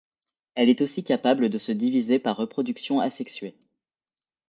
[0.55, 3.55] Elle est aussi capable de se diviser par reproduction asexuée.